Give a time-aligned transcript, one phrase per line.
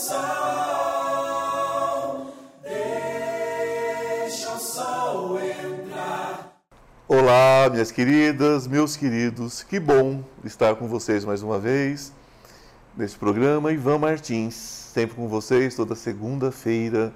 [0.00, 0.16] sol,
[2.62, 6.56] deixa o sol entrar.
[7.06, 12.14] Olá, minhas queridas, meus queridos, que bom estar com vocês mais uma vez
[12.96, 13.70] neste programa.
[13.72, 17.12] Ivan Martins, sempre com vocês, toda segunda-feira.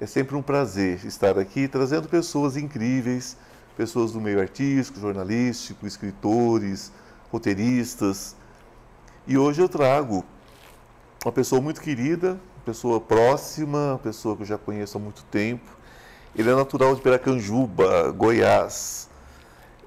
[0.00, 3.36] É sempre um prazer estar aqui trazendo pessoas incríveis,
[3.76, 6.90] pessoas do meio artístico, jornalístico, escritores,
[7.30, 8.34] roteiristas.
[9.26, 10.24] E hoje eu trago
[11.26, 15.68] uma pessoa muito querida, pessoa próxima, uma pessoa que eu já conheço há muito tempo.
[16.36, 19.10] Ele é natural de Piracanjuba, Goiás.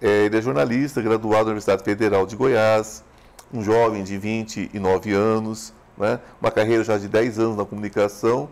[0.02, 3.06] É, ele é jornalista, graduado na Universidade Federal de Goiás,
[3.54, 6.20] um jovem de 29 anos, né?
[6.42, 8.50] uma carreira já de 10 anos na comunicação.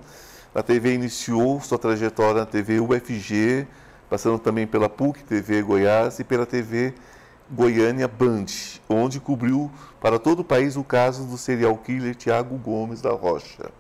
[0.56, 3.68] Na TV iniciou sua trajetória na TV UFG,
[4.10, 6.94] passando também pela PUC TV Goiás e pela TV
[7.50, 8.46] Goiânia Band,
[8.90, 13.72] onde cobriu para todo o país o caso do serial killer Tiago Gomes da Rocha.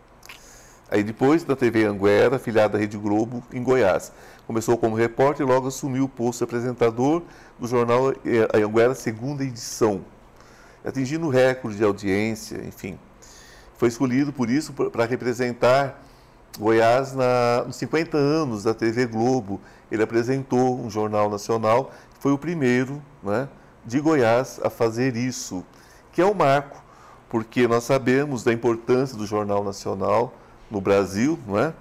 [0.89, 4.11] Aí depois da TV Anguera, filiada da Rede Globo, em Goiás.
[4.45, 7.23] Começou como repórter e logo assumiu o posto de apresentador
[7.59, 10.05] do jornal eh, Anguera, segunda edição,
[10.85, 12.97] atingindo recorde de audiência, enfim.
[13.77, 16.01] Foi escolhido, por isso, para representar
[16.57, 19.59] Goiás na, nos 50 anos da TV Globo.
[19.91, 23.47] Ele apresentou um jornal nacional, foi o primeiro né,
[23.85, 25.63] de Goiás a fazer isso,
[26.11, 26.83] que é um marco,
[27.29, 30.33] porque nós sabemos da importância do Jornal Nacional
[30.69, 31.37] no Brasil.
[31.45, 31.73] Não é?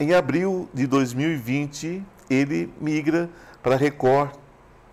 [0.00, 3.30] Em abril de 2020, ele migra
[3.62, 4.32] para Record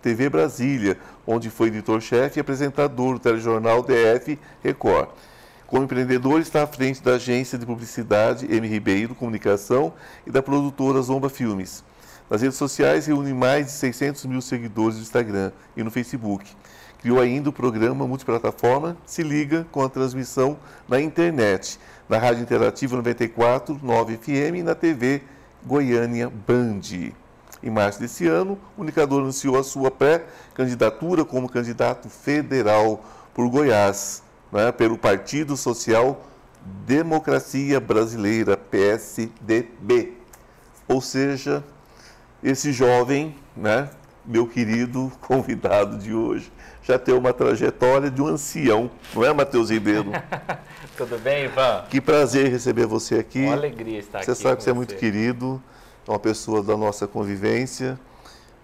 [0.00, 5.08] TV Brasília, onde foi editor-chefe e apresentador do telejornal DF Record.
[5.66, 8.68] Como empreendedor, está à frente da agência de publicidade M.
[8.68, 9.94] Ribeiro Comunicação
[10.26, 11.82] e da produtora Zomba Filmes.
[12.32, 16.50] Nas redes sociais, reúne mais de 600 mil seguidores no Instagram e no Facebook.
[16.98, 20.56] Criou ainda o programa multiplataforma Se Liga com a transmissão
[20.88, 25.20] na internet, na Rádio Interativa 94, 9 FM e na TV
[25.62, 26.80] Goiânia Band.
[27.62, 33.04] Em março desse ano, o indicador anunciou a sua pré-candidatura como candidato federal
[33.34, 36.24] por Goiás, né, pelo Partido Social
[36.86, 40.14] Democracia Brasileira, PSDB.
[40.88, 41.62] Ou seja,
[42.42, 43.90] esse jovem, né,
[44.24, 49.70] meu querido convidado de hoje, já tem uma trajetória de um ancião, não é, Matheus
[49.70, 50.10] Ribeiro?
[50.96, 51.84] Tudo bem, Ivan?
[51.88, 53.44] Que prazer receber você aqui.
[53.44, 54.36] Uma alegria estar você aqui.
[54.36, 55.62] Você sabe que você é muito querido,
[56.06, 57.98] é uma pessoa da nossa convivência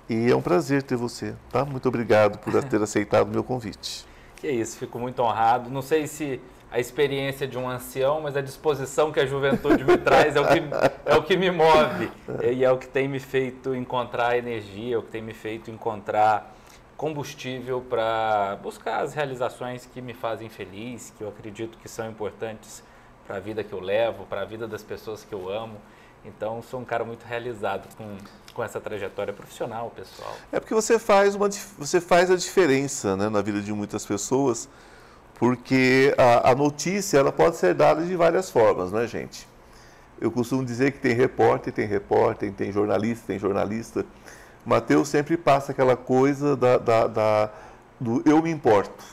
[0.08, 1.64] e é um prazer ter você, tá?
[1.64, 4.06] Muito obrigado por ter aceitado o meu convite.
[4.36, 5.70] Que isso, fico muito honrado.
[5.70, 6.40] Não sei se
[6.70, 10.46] a experiência de um ancião, mas a disposição que a juventude me traz é o
[10.46, 10.62] que,
[11.06, 12.10] é o que me move
[12.52, 15.70] e é o que tem me feito encontrar energia, é o que tem me feito
[15.70, 16.54] encontrar
[16.96, 22.82] combustível para buscar as realizações que me fazem feliz, que eu acredito que são importantes
[23.26, 25.76] para a vida que eu levo, para a vida das pessoas que eu amo.
[26.24, 28.16] Então, sou um cara muito realizado com,
[28.52, 30.34] com essa trajetória profissional, pessoal.
[30.50, 34.68] É porque você faz, uma, você faz a diferença né, na vida de muitas pessoas,
[35.38, 39.46] porque a, a, notícia ela pode ser dada de várias formas, não é, gente?
[40.20, 44.04] Eu costumo dizer que tem repórter, tem repórter, tem jornalista, tem jornalista.
[44.66, 47.50] Mateus sempre passa aquela coisa da, da, da,
[48.00, 49.04] do eu me importo,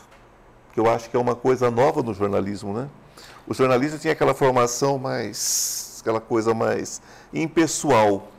[0.74, 2.90] que eu acho que é uma coisa nova no jornalismo, né?
[3.48, 8.32] O jornalista tinha aquela formação mais, aquela coisa mais impessoal,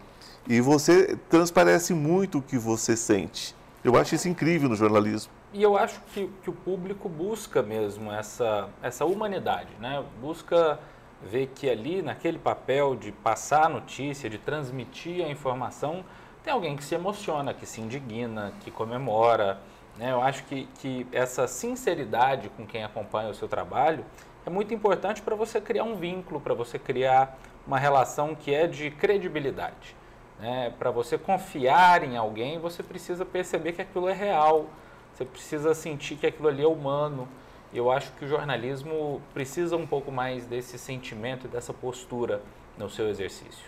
[0.49, 3.55] e você transparece muito o que você sente.
[3.87, 5.31] Eu acho isso incrível no jornalismo.
[5.53, 10.03] E eu acho que, que o público busca mesmo essa, essa humanidade, né?
[10.21, 10.81] Busca
[11.23, 16.05] ver que ali, naquele papel de passar a notícia, de transmitir a informação,
[16.43, 19.61] tem alguém que se emociona, que se indigna, que comemora.
[19.97, 20.11] Né?
[20.11, 24.05] Eu acho que, que essa sinceridade com quem acompanha o seu trabalho
[24.45, 28.67] é muito importante para você criar um vínculo, para você criar uma relação que é
[28.67, 29.95] de credibilidade.
[30.41, 30.73] Né?
[30.79, 34.67] Para você confiar em alguém, você precisa perceber que aquilo é real,
[35.15, 37.27] você precisa sentir que aquilo ali é humano.
[37.73, 42.41] Eu acho que o jornalismo precisa um pouco mais desse sentimento e dessa postura
[42.79, 43.65] no seu exercício.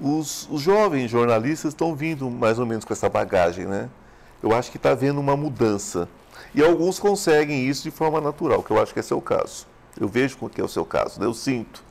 [0.00, 3.90] Os, os jovens jornalistas estão vindo mais ou menos com essa bagagem, né?
[4.40, 6.08] Eu acho que está havendo uma mudança.
[6.54, 9.66] E alguns conseguem isso de forma natural, que eu acho que é seu caso.
[10.00, 11.26] Eu vejo que é o seu caso, né?
[11.26, 11.82] eu sinto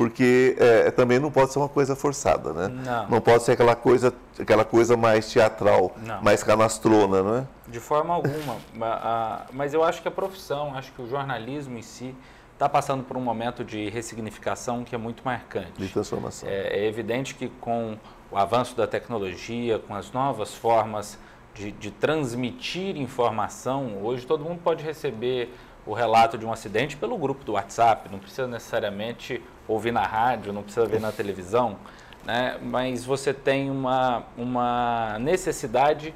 [0.00, 2.68] porque é, também não pode ser uma coisa forçada, né?
[2.68, 3.08] Não.
[3.10, 6.22] Não pode ser aquela coisa, aquela coisa mais teatral, Não.
[6.22, 7.46] mais canastrona, não é?
[7.68, 8.56] De forma alguma.
[9.52, 12.14] Mas eu acho que a profissão, acho que o jornalismo em si
[12.54, 15.72] está passando por um momento de ressignificação que é muito marcante.
[15.76, 16.48] De transformação.
[16.48, 17.98] É, é evidente que com
[18.30, 21.18] o avanço da tecnologia, com as novas formas
[21.54, 25.54] de, de transmitir informação, hoje todo mundo pode receber
[25.90, 30.52] o relato de um acidente pelo grupo do WhatsApp, não precisa necessariamente ouvir na rádio,
[30.52, 31.76] não precisa ver na televisão,
[32.24, 32.58] né?
[32.62, 36.14] mas você tem uma, uma necessidade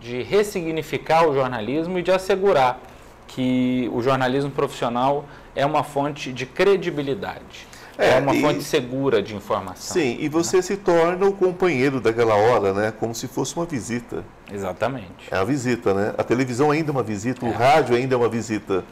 [0.00, 2.80] de ressignificar o jornalismo e de assegurar
[3.28, 5.24] que o jornalismo profissional
[5.54, 7.68] é uma fonte de credibilidade.
[7.96, 9.94] É, é uma e, fonte segura de informação.
[9.94, 10.62] Sim, e você né?
[10.62, 12.92] se torna o companheiro daquela hora, né?
[12.98, 14.24] Como se fosse uma visita.
[14.52, 15.28] Exatamente.
[15.30, 16.12] É a visita, né?
[16.18, 17.48] A televisão ainda é uma visita, é.
[17.48, 18.82] o rádio ainda é uma visita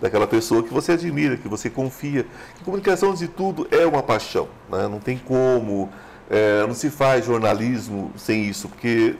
[0.00, 2.26] daquela pessoa que você admira, que você confia.
[2.60, 4.88] A comunicação de tudo é uma paixão, né?
[4.88, 5.88] Não tem como,
[6.30, 9.16] é, não se faz jornalismo sem isso, porque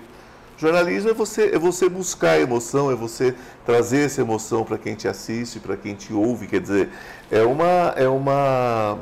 [0.59, 3.33] Jornalismo é você, é você buscar emoção, é você
[3.65, 6.49] trazer essa emoção para quem te assiste, para quem te ouve.
[6.49, 6.89] Quer dizer,
[7.31, 8.99] é uma, é uma.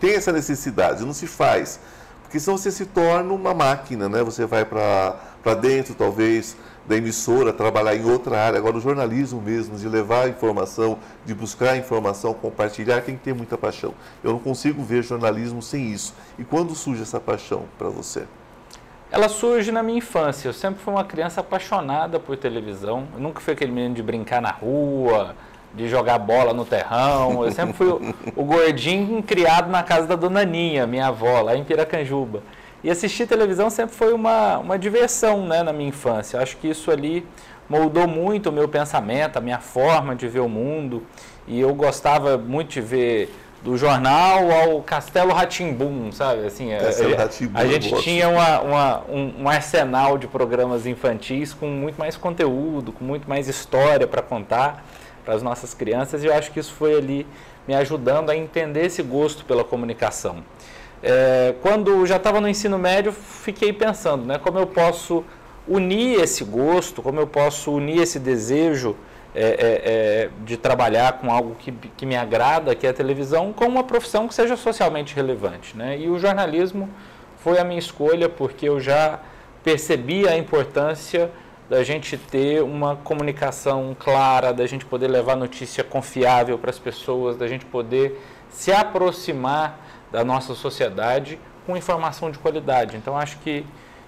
[0.00, 1.78] Tem essa necessidade, não se faz.
[2.24, 4.20] Porque senão você se torna uma máquina, né?
[4.24, 6.56] Você vai para dentro, talvez,
[6.90, 8.58] da emissora, trabalhar em outra área.
[8.58, 13.56] Agora, o jornalismo mesmo, de levar informação, de buscar informação, compartilhar, tem que ter muita
[13.56, 13.94] paixão.
[14.24, 16.12] Eu não consigo ver jornalismo sem isso.
[16.36, 18.24] E quando surge essa paixão para você?
[19.08, 20.48] Ela surge na minha infância.
[20.48, 23.06] Eu sempre fui uma criança apaixonada por televisão.
[23.14, 25.36] Eu nunca fui aquele menino de brincar na rua,
[25.72, 27.44] de jogar bola no terrão.
[27.44, 28.00] Eu sempre fui o,
[28.34, 32.42] o gordinho criado na casa da dona Ninha, minha avó, lá em Piracanjuba.
[32.82, 36.36] E assistir televisão sempre foi uma, uma diversão né, na minha infância.
[36.36, 37.26] Eu acho que isso ali
[37.68, 41.06] moldou muito o meu pensamento, a minha forma de ver o mundo.
[41.46, 46.46] E eu gostava muito de ver do jornal ao Castelo Ratimbum, sabe?
[46.46, 51.52] Assim, Castelo a, a, a gente tinha uma, uma, um, um, arsenal de programas infantis
[51.52, 54.84] com muito mais conteúdo, com muito mais história para contar
[55.24, 57.26] para as nossas crianças e eu acho que isso foi ali
[57.68, 60.42] me ajudando a entender esse gosto pela comunicação.
[61.02, 65.24] É, quando já estava no ensino médio, fiquei pensando, né, como eu posso
[65.66, 68.96] unir esse gosto, como eu posso unir esse desejo
[69.34, 69.46] é, é,
[70.24, 73.84] é, de trabalhar com algo que, que me agrada, que é a televisão, com uma
[73.84, 75.76] profissão que seja socialmente relevante.
[75.76, 75.98] Né?
[76.00, 76.88] E o jornalismo
[77.38, 79.20] foi a minha escolha porque eu já
[79.62, 81.30] percebi a importância
[81.68, 87.36] da gente ter uma comunicação clara, da gente poder levar notícia confiável para as pessoas,
[87.36, 88.20] da gente poder
[88.50, 89.78] se aproximar
[90.10, 92.96] da nossa sociedade com informação de qualidade.
[92.96, 93.64] Então acho que,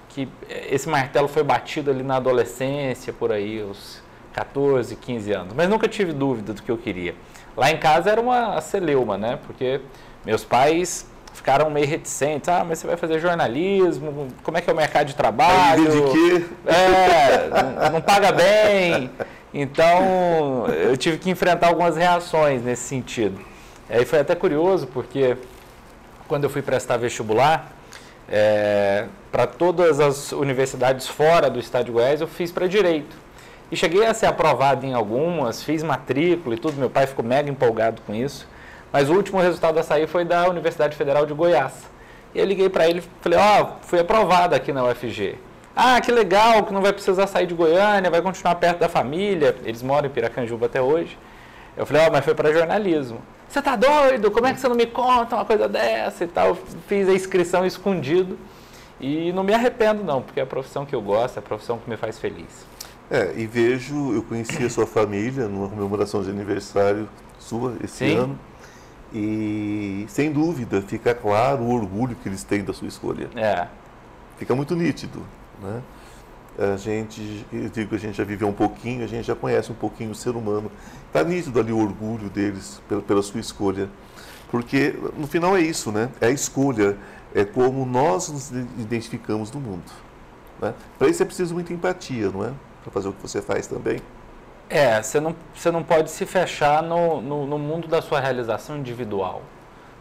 [0.08, 4.02] que esse martelo foi batido ali na adolescência, por aí, os
[4.32, 7.14] 14, 15 anos, mas nunca tive dúvida do que eu queria.
[7.56, 9.38] Lá em casa era uma celeuma, né?
[9.46, 9.80] Porque
[10.24, 12.48] meus pais ficaram meio reticentes.
[12.48, 14.28] Ah, mas você vai fazer jornalismo?
[14.42, 15.84] Como é que é o mercado de trabalho?
[15.84, 16.46] De quê?
[16.66, 19.10] É, não, não paga bem.
[19.52, 23.38] Então, eu tive que enfrentar algumas reações nesse sentido.
[23.88, 25.36] Aí foi até curioso, porque
[26.32, 27.70] quando eu fui prestar vestibular,
[28.26, 33.14] é, para todas as universidades fora do estado de Goiás, eu fiz para Direito.
[33.70, 37.50] E cheguei a ser aprovado em algumas, fiz matrícula e tudo, meu pai ficou mega
[37.50, 38.48] empolgado com isso.
[38.90, 41.74] Mas o último resultado a sair foi da Universidade Federal de Goiás.
[42.34, 45.36] E eu liguei para ele falei, ó, oh, fui aprovado aqui na UFG.
[45.76, 49.54] Ah, que legal, que não vai precisar sair de Goiânia, vai continuar perto da família.
[49.66, 51.18] Eles moram em Piracanjuba até hoje.
[51.76, 53.20] Eu falei, ó, oh, mas foi para jornalismo.
[53.52, 54.30] Você tá doido?
[54.30, 56.56] Como é que você não me conta uma coisa dessa e tal?
[56.88, 58.38] fiz a inscrição escondido
[58.98, 61.76] e não me arrependo não, porque é a profissão que eu gosto, é a profissão
[61.76, 62.64] que me faz feliz.
[63.10, 67.06] É, e vejo, eu conheci a sua família numa comemoração de aniversário
[67.38, 68.16] sua esse Sim.
[68.16, 68.38] ano.
[69.12, 73.28] E sem dúvida fica claro o orgulho que eles têm da sua escolha.
[73.36, 73.66] É.
[74.38, 75.22] Fica muito nítido,
[75.62, 75.82] né?
[76.58, 79.74] A gente, eu digo a gente já viveu um pouquinho, a gente já conhece um
[79.74, 80.70] pouquinho o ser humano.
[81.06, 83.88] Está nítido ali o orgulho deles pela, pela sua escolha.
[84.50, 86.10] Porque no final é isso, né?
[86.20, 86.96] É a escolha,
[87.34, 89.90] é como nós nos identificamos no mundo.
[90.60, 90.74] Né?
[90.98, 92.52] Para isso é preciso muita empatia, não é?
[92.82, 94.00] para fazer o que você faz também?
[94.68, 98.76] É, você não, você não pode se fechar no, no, no mundo da sua realização
[98.76, 99.42] individual.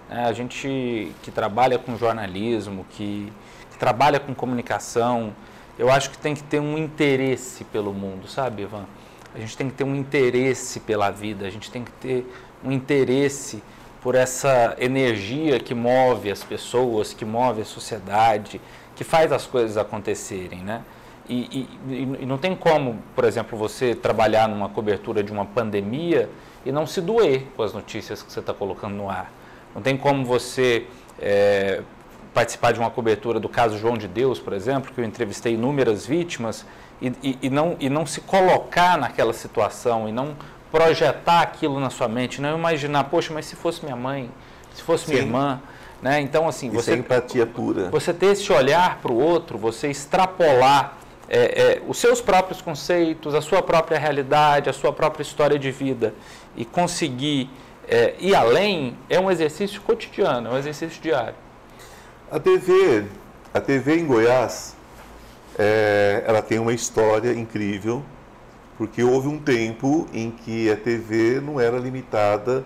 [0.10, 3.32] É, a gente que trabalha com jornalismo, que,
[3.72, 5.34] que, trabalha com comunicação,
[5.78, 8.86] eu acho que tem que ter um interesse pelo mundo, sabe, Ivan?
[9.34, 12.26] A gente tem que ter um interesse pela vida, a gente tem que ter
[12.64, 13.64] um interesse
[14.02, 18.60] por essa energia que move as pessoas, que move a sociedade,
[18.96, 20.84] que faz as coisas acontecerem, né?
[21.30, 26.30] E, e, e, não tem como, por exemplo, você trabalhar numa cobertura de uma pandemia
[26.66, 29.32] e não se doer com as notícias que você está colocando no ar.
[29.74, 30.88] Não tem como você
[31.20, 31.82] é,
[32.34, 36.06] participar de uma cobertura do caso João de Deus, por exemplo, que eu entrevistei inúmeras
[36.06, 36.66] vítimas,
[37.02, 40.36] e, e, não, e não se colocar naquela situação, e não
[40.72, 44.30] projetar aquilo na sua mente, não imaginar, poxa, mas se fosse minha mãe,
[44.74, 45.12] se fosse Sim.
[45.14, 45.62] minha irmã.
[46.02, 46.22] Né?
[46.22, 47.90] Então, assim, Isso você, é empatia pura.
[47.90, 50.98] Você ter esse olhar para o outro, você extrapolar
[51.30, 55.72] é, é, os seus próprios conceitos, a sua própria realidade, a sua própria história de
[55.72, 56.14] vida
[56.56, 57.50] e conseguir
[57.88, 61.36] é, ir além é um exercício cotidiano, é um exercício diário.
[62.32, 63.04] A TV,
[63.54, 64.74] a TV em Goiás,
[65.60, 68.02] é, ela tem uma história incrível,
[68.78, 72.64] porque houve um tempo em que a TV não era limitada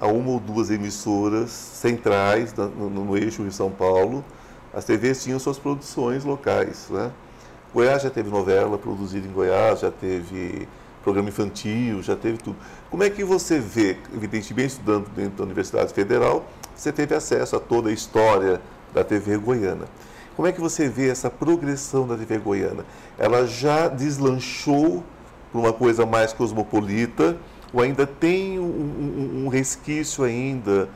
[0.00, 4.24] a uma ou duas emissoras centrais no, no, no eixo de São Paulo.
[4.72, 7.12] As TVs tinham suas produções locais, né?
[7.74, 10.66] Goiás já teve novela produzida em Goiás, já teve
[11.02, 12.56] programa infantil, já teve tudo.
[12.90, 17.60] Como é que você vê, evidentemente estudando dentro da Universidade Federal, você teve acesso a
[17.60, 18.62] toda a história
[18.94, 19.86] da TV goiana.
[20.36, 22.84] Como é que você vê essa progressão da TV goiana?
[23.18, 25.04] Ela já deslanchou
[25.52, 27.36] para uma coisa mais cosmopolita
[27.72, 30.88] ou ainda tem um, um, um resquício ainda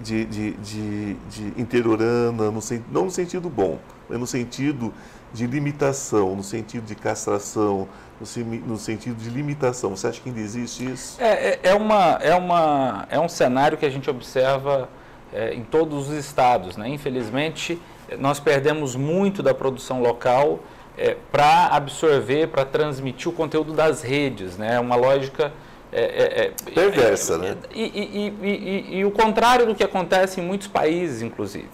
[0.00, 2.60] de, de, de, de interiorana, no,
[2.90, 4.92] não no sentido bom, mas no sentido
[5.32, 7.88] de limitação, no sentido de castração,
[8.20, 9.90] no, sentido de limitação.
[9.90, 11.20] Você acha que ainda existe isso?
[11.20, 14.88] É, é, é, uma, é, uma, é um cenário que a gente observa
[15.34, 16.76] é, em todos os estados.
[16.76, 16.88] Né?
[16.88, 17.78] Infelizmente,
[18.18, 20.60] nós perdemos muito da produção local
[20.96, 24.56] é, para absorver, para transmitir o conteúdo das redes.
[24.56, 24.76] Né?
[24.76, 25.52] É uma lógica.
[25.92, 27.56] É, é, é Perversa, né?
[27.72, 31.68] E, e, e, e, o contrário do que acontece em muitos países, inclusive.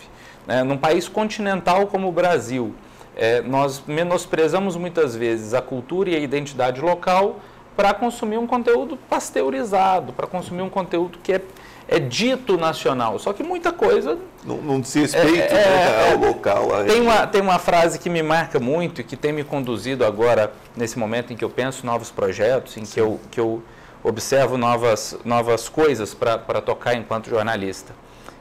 [0.46, 0.62] Né?
[0.62, 2.74] Num país continental como o Brasil,
[3.16, 7.40] é, nós menosprezamos muitas vezes a cultura e a identidade local
[7.76, 11.40] para consumir um conteúdo pasteurizado, para consumir um conteúdo que é,
[11.90, 13.18] é dito nacional.
[13.18, 14.16] Só que muita coisa.
[14.44, 16.68] Não, não se respeita é, né, ao local.
[16.86, 20.52] tem, uma, tem uma frase que me marca muito e que tem me conduzido agora,
[20.76, 23.60] nesse momento em que eu penso novos projetos, em que eu, que eu
[24.04, 27.92] observo novas, novas coisas para tocar enquanto jornalista.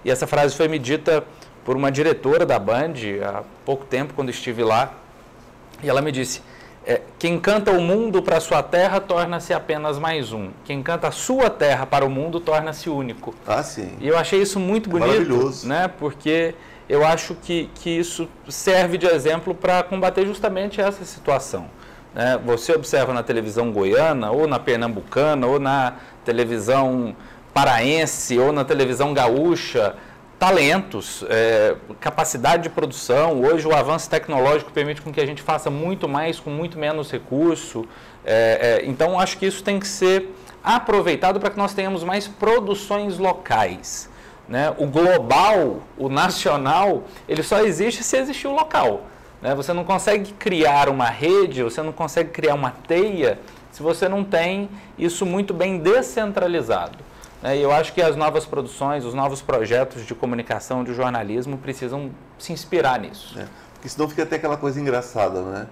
[0.05, 1.23] E essa frase foi me dita
[1.65, 2.93] por uma diretora da Band
[3.25, 4.93] há pouco tempo, quando estive lá,
[5.81, 6.41] e ela me disse:
[6.89, 10.49] é, quem canta o mundo para a sua terra torna-se apenas mais um.
[10.65, 13.35] Quem canta a sua terra para o mundo torna-se único.
[13.45, 13.91] Ah, sim.
[14.01, 15.67] E eu achei isso muito bonito, Maravilhoso.
[15.67, 15.87] né?
[15.87, 16.55] Porque
[16.89, 21.67] eu acho que, que isso serve de exemplo para combater justamente essa situação.
[22.15, 22.39] Né?
[22.43, 25.93] Você observa na televisão goiana, ou na pernambucana, ou na
[26.25, 27.15] televisão
[27.53, 29.95] paraense, ou na televisão gaúcha,
[30.39, 33.41] talentos, é, capacidade de produção.
[33.41, 37.11] Hoje o avanço tecnológico permite com que a gente faça muito mais com muito menos
[37.11, 37.85] recurso.
[38.23, 42.25] É, é, então acho que isso tem que ser aproveitado para que nós tenhamos mais
[42.25, 44.09] produções locais.
[44.47, 44.73] Né?
[44.77, 49.01] O global, o nacional, ele só existe se existir o local.
[49.41, 49.53] Né?
[49.55, 53.37] Você não consegue criar uma rede, você não consegue criar uma teia
[53.71, 57.08] se você não tem isso muito bem descentralizado.
[57.41, 57.57] Né?
[57.57, 62.11] E eu acho que as novas produções, os novos projetos de comunicação, de jornalismo, precisam
[62.37, 63.37] se inspirar nisso.
[63.39, 65.67] É, porque senão fica até aquela coisa engraçada, né?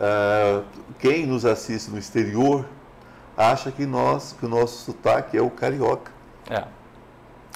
[0.00, 0.64] Uh,
[0.98, 2.64] quem nos assiste no exterior
[3.36, 6.10] acha que, nós, que o nosso sotaque é o carioca.
[6.48, 6.64] É.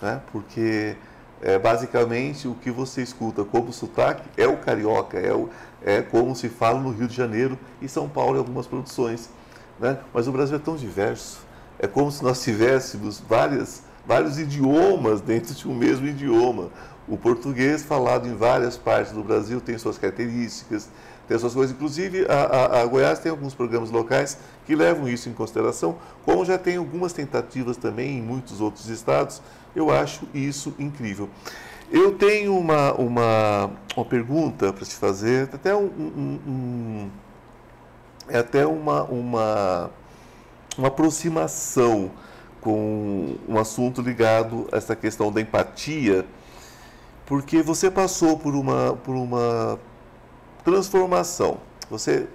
[0.02, 0.20] Né?
[0.30, 0.96] Porque
[1.40, 5.48] é, basicamente o que você escuta como sotaque é o carioca, é, o,
[5.82, 9.30] é como se fala no Rio de Janeiro e São Paulo em algumas produções.
[9.80, 9.98] Né?
[10.12, 11.38] Mas o Brasil é tão diverso
[11.84, 16.70] é como se nós tivéssemos várias, vários idiomas dentro de um mesmo idioma.
[17.06, 20.88] O português falado em várias partes do Brasil tem suas características,
[21.28, 21.76] tem suas coisas.
[21.76, 26.42] Inclusive, a, a, a, Goiás tem alguns programas locais que levam isso em consideração, como
[26.42, 29.42] já tem algumas tentativas também em muitos outros estados.
[29.76, 31.28] Eu acho isso incrível.
[31.92, 37.10] Eu tenho uma, uma, uma pergunta para te fazer, até um, um, um
[38.26, 39.90] é até uma, uma
[40.76, 42.10] uma aproximação
[42.60, 46.24] com um assunto ligado a essa questão da empatia,
[47.26, 49.78] porque você passou por uma, por uma
[50.64, 51.58] transformação.
[51.90, 52.26] Você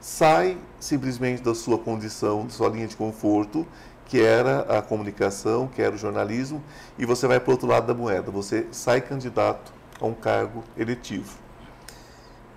[0.00, 3.66] sai simplesmente da sua condição, da sua linha de conforto,
[4.06, 6.62] que era a comunicação, que era o jornalismo,
[6.98, 8.30] e você vai para o outro lado da moeda.
[8.30, 11.38] Você sai candidato a um cargo eletivo.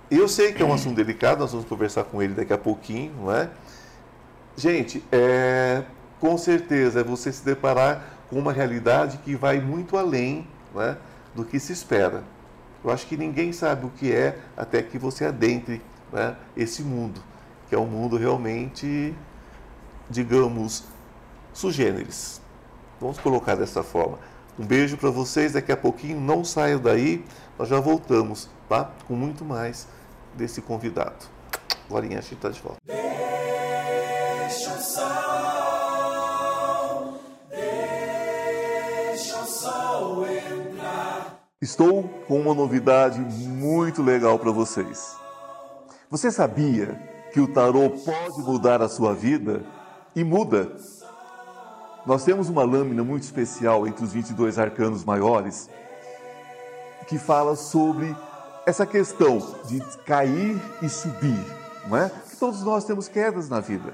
[0.10, 3.14] Eu sei que é um assunto delicado, nós vamos conversar com ele daqui a pouquinho,
[3.20, 3.50] não é?
[4.58, 5.84] Gente, é,
[6.20, 10.98] com certeza é você se deparar com uma realidade que vai muito além né,
[11.36, 12.24] do que se espera.
[12.84, 15.80] Eu acho que ninguém sabe o que é até que você adentre
[16.12, 17.22] né, esse mundo,
[17.70, 19.14] que é um mundo realmente,
[20.10, 20.86] digamos,
[21.54, 22.42] sugêneres.
[23.00, 24.18] Vamos colocar dessa forma.
[24.58, 27.24] Um beijo para vocês, daqui a pouquinho não saiam daí,
[27.60, 28.90] nós já voltamos, tá?
[29.08, 29.88] Com muito mais
[30.36, 31.28] desse convidado.
[31.86, 33.07] Agora a gente está de volta.
[41.62, 45.16] Estou com uma novidade muito legal para vocês.
[46.10, 46.96] Você sabia
[47.34, 49.64] que o tarô pode mudar a sua vida?
[50.16, 50.72] E muda.
[52.06, 55.70] Nós temos uma lâmina muito especial entre os 22 arcanos maiores
[57.08, 58.16] que fala sobre
[58.66, 61.46] essa questão de cair e subir,
[61.88, 62.10] não é?
[62.30, 63.94] Que todos nós temos quedas na vida.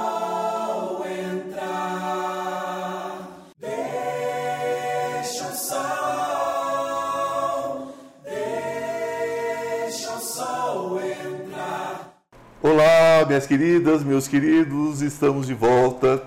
[13.31, 16.21] minhas queridas, meus queridos, estamos de volta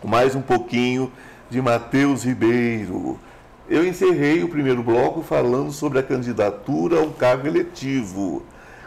[0.00, 1.12] com mais um pouquinho
[1.50, 3.20] de Matheus Ribeiro.
[3.68, 8.42] Eu encerrei o primeiro bloco falando sobre a candidatura a um cargo eletivo.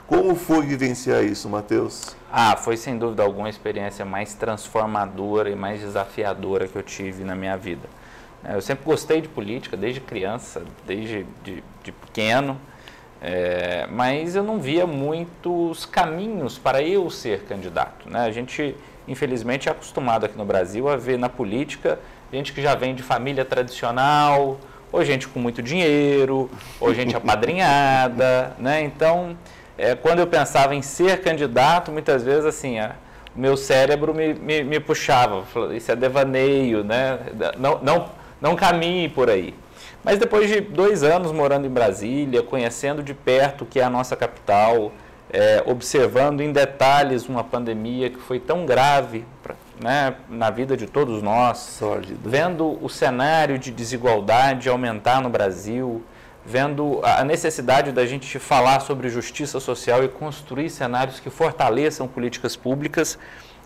[0.08, 2.16] Como foi vivenciar isso, Matheus?
[2.32, 7.24] Ah, foi sem dúvida alguma a experiência mais transformadora e mais desafiadora que eu tive
[7.24, 7.88] na minha vida.
[8.44, 12.60] Eu sempre gostei de política, desde criança, desde de, de pequeno,
[13.22, 18.10] é, mas eu não via muitos caminhos para eu ser candidato.
[18.10, 18.22] Né?
[18.22, 18.76] A gente,
[19.08, 22.00] infelizmente, é acostumado aqui no Brasil a ver na política
[22.32, 24.60] gente que já vem de família tradicional,
[24.92, 26.50] ou gente com muito dinheiro,
[26.80, 28.82] ou gente apadrinhada, né?
[28.82, 29.38] Então,
[29.78, 34.64] é, quando eu pensava em ser candidato, muitas vezes assim, o meu cérebro me, me,
[34.64, 37.20] me puxava, falou, isso é devaneio, né?
[37.58, 38.10] Não, não,
[38.42, 39.54] não caminhe por aí.
[40.04, 43.90] Mas depois de dois anos morando em Brasília, conhecendo de perto o que é a
[43.90, 44.92] nossa capital,
[45.32, 50.88] é, observando em detalhes uma pandemia que foi tão grave pra, né, na vida de
[50.88, 52.28] todos nós, Sórdido.
[52.28, 56.04] vendo o cenário de desigualdade aumentar no Brasil,
[56.46, 62.56] vendo a necessidade da gente falar sobre justiça social e construir cenários que fortaleçam políticas
[62.56, 63.20] públicas,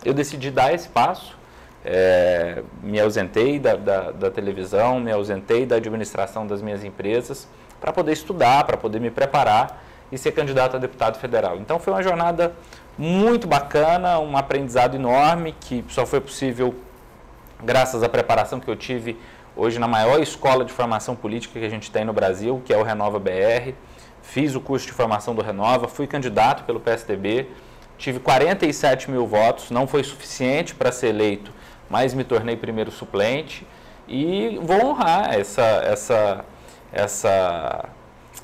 [0.04, 1.34] eu decidi dar esse passo.
[1.84, 7.46] É, me ausentei da, da, da televisão, me ausentei da administração das minhas empresas
[7.80, 11.58] para poder estudar, para poder me preparar e ser candidato a deputado federal.
[11.58, 12.54] Então foi uma jornada
[12.96, 16.74] muito bacana, um aprendizado enorme que só foi possível
[17.62, 19.18] graças à preparação que eu tive
[19.56, 22.76] hoje na maior escola de formação política que a gente tem no Brasil, que é
[22.76, 23.72] o Renova BR.
[24.22, 27.48] Fiz o curso de formação do Renova, fui candidato pelo PSDB,
[27.98, 31.52] tive 47 mil votos, não foi suficiente para ser eleito,
[31.88, 33.66] mas me tornei primeiro suplente
[34.06, 36.44] e vou honrar essa, essa,
[36.92, 37.88] essa,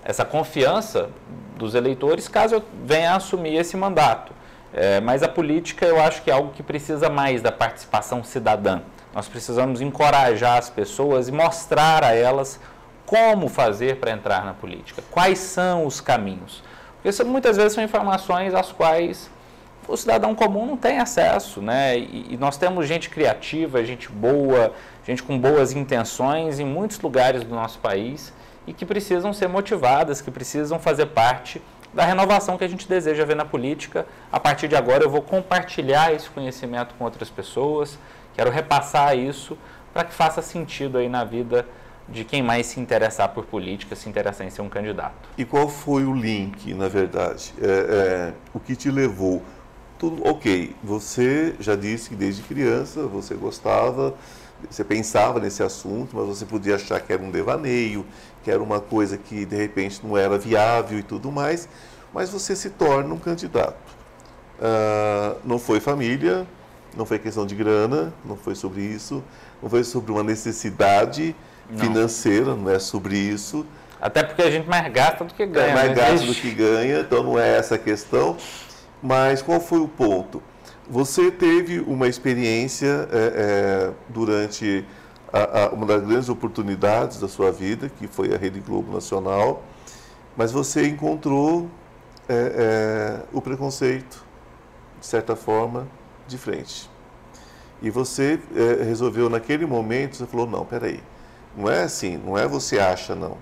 [0.04, 1.10] essa confiança
[1.56, 4.32] dos eleitores caso eu venha a assumir esse mandato.
[4.72, 8.80] É, mas a política eu acho que é algo que precisa mais da participação cidadã.
[9.12, 12.60] Nós precisamos encorajar as pessoas e mostrar a elas
[13.04, 16.62] como fazer para entrar na política, quais são os caminhos.
[17.02, 19.28] Porque muitas vezes são informações às quais
[19.88, 21.98] o cidadão comum não tem acesso, né?
[21.98, 24.72] E, e nós temos gente criativa, gente boa,
[25.06, 28.32] gente com boas intenções em muitos lugares do nosso país
[28.66, 31.60] e que precisam ser motivadas, que precisam fazer parte
[31.92, 34.06] da renovação que a gente deseja ver na política.
[34.30, 37.98] A partir de agora eu vou compartilhar esse conhecimento com outras pessoas,
[38.34, 39.58] quero repassar isso
[39.92, 41.66] para que faça sentido aí na vida
[42.08, 45.28] de quem mais se interessar por política, se interessar em ser um candidato.
[45.38, 47.54] E qual foi o link, na verdade?
[47.60, 49.42] É, é, o que te levou?
[50.00, 54.14] Tudo, ok, você já disse que desde criança você gostava,
[54.70, 58.06] você pensava nesse assunto, mas você podia achar que era um devaneio,
[58.42, 61.68] que era uma coisa que de repente não era viável e tudo mais,
[62.14, 63.76] mas você se torna um candidato.
[64.58, 66.46] Ah, não foi família,
[66.96, 69.22] não foi questão de grana, não foi sobre isso,
[69.62, 71.36] não foi sobre uma necessidade
[71.68, 71.78] Não.
[71.78, 73.66] financeira, não é sobre isso.
[74.00, 75.72] Até porque a gente mais gasta do que ganha.
[75.72, 75.94] É mais né?
[75.94, 78.38] gasto do que ganha, então não é essa a questão.
[79.02, 80.42] Mas qual foi o ponto?
[80.88, 84.84] Você teve uma experiência é, é, durante
[85.32, 89.62] a, a, uma das grandes oportunidades da sua vida, que foi a Rede Globo Nacional,
[90.36, 91.68] mas você encontrou
[92.28, 94.24] é, é, o preconceito,
[95.00, 95.86] de certa forma,
[96.26, 96.90] de frente.
[97.82, 101.00] E você é, resolveu naquele momento, você falou, não, peraí,
[101.56, 103.38] não é assim, não é você acha, não.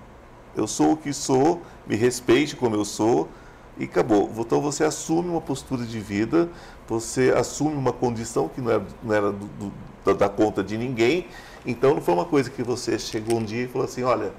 [0.55, 3.27] Eu sou o que sou, me respeite como eu sou,
[3.79, 4.29] e acabou.
[4.37, 6.49] Então você assume uma postura de vida,
[6.87, 9.73] você assume uma condição que não era, não era do, do,
[10.05, 11.27] da, da conta de ninguém.
[11.65, 14.31] Então não foi uma coisa que você chegou um dia e falou assim, olha,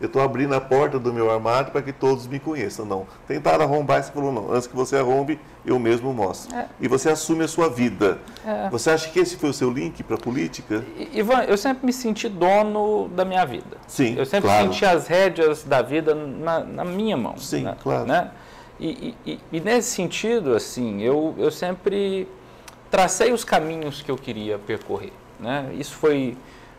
[0.00, 2.84] eu estou abrindo a porta do meu armário para que todos me conheçam.
[2.86, 3.06] Não.
[3.26, 6.56] Tentaram arrombar e você falou, não, antes que você arrombe, eu mesmo mostro.
[6.56, 6.66] É.
[6.80, 8.18] E você assume a sua vida.
[8.46, 8.68] É.
[8.70, 10.84] Você acha que esse foi o seu link para a política?
[11.12, 13.76] Ivan, eu sempre me senti dono da minha vida.
[13.88, 14.66] Sim, Eu sempre claro.
[14.66, 17.36] senti as rédeas da vida na, na minha mão.
[17.36, 17.76] Sim, né?
[17.82, 18.06] claro.
[18.06, 18.30] Né?
[18.80, 22.28] E, e, e, nesse sentido, assim, eu, eu sempre
[22.90, 25.12] tracei os caminhos que eu queria percorrer.
[25.40, 25.70] Né?
[25.74, 26.36] Isso foi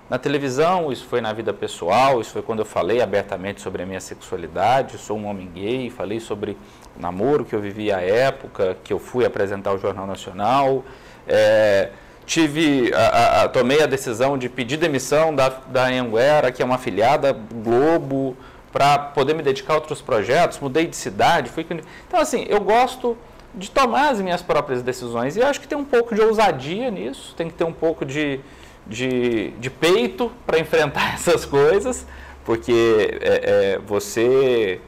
[0.10, 3.86] na televisão, isso foi na vida pessoal, isso foi quando eu falei abertamente sobre a
[3.86, 6.58] minha sexualidade, sou um homem gay, falei sobre
[6.98, 10.84] o namoro que eu vivi à época, que eu fui apresentar o Jornal Nacional.
[11.28, 11.92] É,
[12.26, 16.76] tive, a, a, tomei a decisão de pedir demissão da, da Anguera, que é uma
[16.76, 18.36] afiliada Globo,
[18.72, 21.66] para poder me dedicar a outros projetos, mudei de cidade, fui...
[22.08, 23.18] Então, assim, eu gosto
[23.54, 27.34] de tomar as minhas próprias decisões e acho que tem um pouco de ousadia nisso,
[27.36, 28.40] tem que ter um pouco de,
[28.86, 32.06] de, de peito para enfrentar essas coisas,
[32.46, 34.80] porque é, é, você...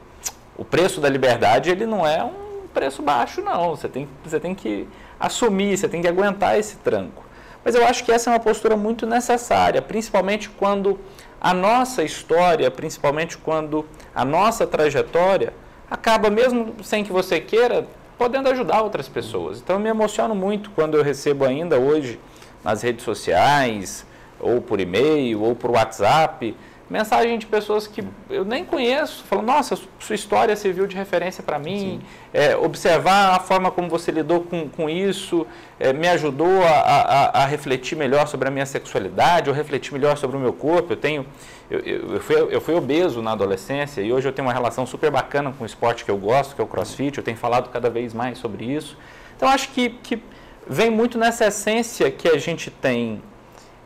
[0.56, 3.70] O preço da liberdade, ele não é um preço baixo, não.
[3.70, 4.86] Você tem, você tem que
[5.18, 7.24] assumir, você tem que aguentar esse tranco.
[7.64, 10.98] Mas eu acho que essa é uma postura muito necessária, principalmente quando
[11.42, 15.52] a nossa história, principalmente quando a nossa trajetória
[15.90, 17.84] acaba, mesmo sem que você queira,
[18.16, 19.58] podendo ajudar outras pessoas.
[19.58, 22.20] Então eu me emociono muito quando eu recebo ainda hoje
[22.62, 24.06] nas redes sociais,
[24.38, 26.56] ou por e-mail, ou por WhatsApp,
[26.92, 31.58] mensagem de pessoas que eu nem conheço, falando, nossa, sua história serviu de referência para
[31.58, 32.02] mim,
[32.34, 35.46] é, observar a forma como você lidou com, com isso,
[35.80, 40.18] é, me ajudou a, a, a, refletir melhor sobre a minha sexualidade, ou refletir melhor
[40.18, 40.92] sobre o meu corpo.
[40.92, 41.26] Eu tenho,
[41.70, 45.10] eu, eu, fui, eu fui obeso na adolescência e hoje eu tenho uma relação super
[45.10, 47.88] bacana com o esporte que eu gosto, que é o crossfit, eu tenho falado cada
[47.88, 48.98] vez mais sobre isso.
[49.34, 50.22] Então acho que, que
[50.66, 53.22] vem muito nessa essência que a gente tem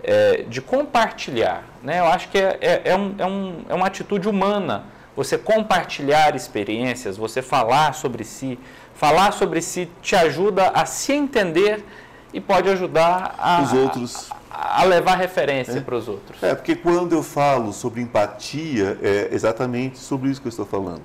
[0.02, 1.64] é, de compartilhar.
[1.82, 2.00] Né?
[2.00, 4.84] Eu acho que é, é, é, um, é, um, é uma atitude humana
[5.16, 8.58] você compartilhar experiências, você falar sobre si.
[8.94, 11.84] Falar sobre si te ajuda a se entender
[12.32, 14.30] e pode ajudar a, os outros.
[14.50, 15.80] a, a levar referência é.
[15.80, 16.42] para os outros.
[16.42, 21.04] É, porque quando eu falo sobre empatia, é exatamente sobre isso que eu estou falando.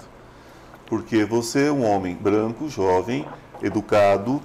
[0.86, 3.26] Porque você é um homem branco, jovem,
[3.64, 4.42] educado,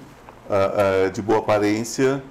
[0.48, 2.22] uh, uh, de boa aparência,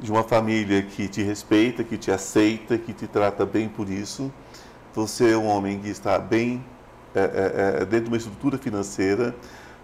[0.00, 4.32] de uma família que te respeita, que te aceita, que te trata bem por isso.
[4.94, 6.64] Você é um homem que está bem
[7.14, 9.34] é, é, é, dentro de uma estrutura financeira,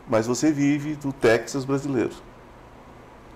[0.08, 2.14] mas você vive do Texas brasileiro.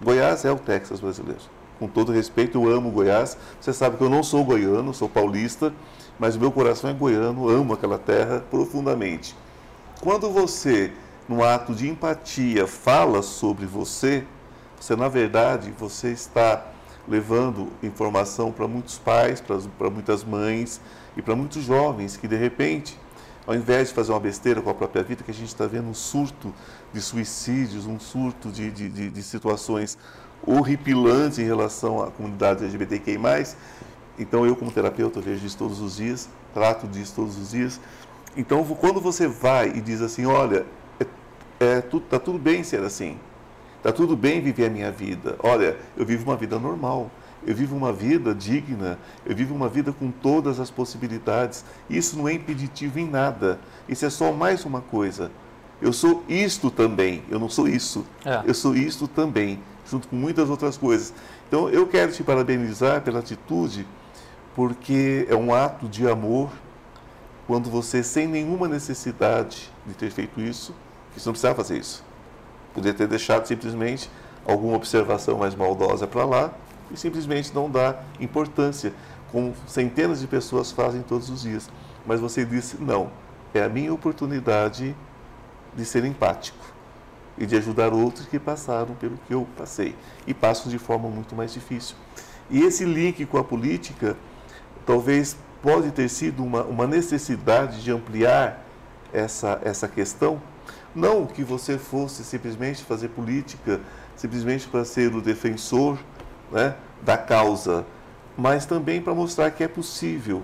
[0.03, 1.43] Goiás é o Texas brasileiro.
[1.79, 3.37] Com todo respeito, eu amo Goiás.
[3.61, 5.73] Você sabe que eu não sou goiano, sou paulista,
[6.19, 9.35] mas meu coração é goiano, amo aquela terra profundamente.
[10.01, 10.93] Quando você,
[11.29, 14.25] no ato de empatia, fala sobre você,
[14.81, 16.67] você, na verdade, você está
[17.07, 19.43] levando informação para muitos pais,
[19.79, 20.81] para muitas mães
[21.17, 22.99] e para muitos jovens que, de repente,
[23.47, 25.89] ao invés de fazer uma besteira com a própria vida, que a gente está vendo
[25.89, 26.55] um surto
[26.95, 29.99] de suicídios, um surto de, de, de, de situações
[30.47, 33.19] horripilantes em relação à comunidade LGBTQI+.
[34.19, 37.79] Então, eu como terapeuta vejo isso todos os dias, trato disso todos os dias.
[38.35, 40.65] Então, quando você vai e diz assim, olha,
[40.99, 41.07] é,
[41.59, 43.19] é, tá tudo bem ser assim,
[43.81, 45.37] Está tudo bem viver a minha vida.
[45.43, 47.11] Olha, eu vivo uma vida normal.
[47.47, 48.99] Eu vivo uma vida digna.
[49.25, 51.65] Eu vivo uma vida com todas as possibilidades.
[51.89, 53.59] Isso não é impeditivo em nada.
[53.89, 55.31] Isso é só mais uma coisa.
[55.81, 57.23] Eu sou isto também.
[57.31, 58.05] Eu não sou isso.
[58.23, 58.43] É.
[58.45, 59.59] Eu sou isto também,
[59.91, 61.15] junto com muitas outras coisas.
[61.49, 63.87] Então, eu quero te parabenizar pela atitude,
[64.55, 66.51] porque é um ato de amor
[67.47, 70.75] quando você, sem nenhuma necessidade de ter feito isso,
[71.17, 72.10] você não precisava fazer isso
[72.75, 74.11] Podia ter deixado simplesmente
[74.47, 76.53] alguma observação mais maldosa para lá
[76.91, 78.93] e simplesmente não dar importância,
[79.31, 81.69] como centenas de pessoas fazem todos os dias.
[82.07, 83.11] Mas você disse: não,
[83.55, 84.95] é a minha oportunidade
[85.75, 86.65] de ser empático
[87.39, 89.95] e de ajudar outros que passaram pelo que eu passei
[90.27, 91.97] e passam de forma muito mais difícil.
[92.51, 94.17] E esse link com a política
[94.85, 98.65] talvez pode ter sido uma, uma necessidade de ampliar
[99.13, 100.41] essa, essa questão
[100.95, 103.81] não que você fosse simplesmente fazer política,
[104.17, 105.99] simplesmente para ser o defensor
[106.51, 107.85] né, da causa,
[108.37, 110.43] mas também para mostrar que é possível,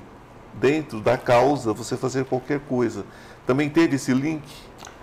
[0.54, 3.04] dentro da causa, você fazer qualquer coisa.
[3.46, 4.42] Também teve esse link?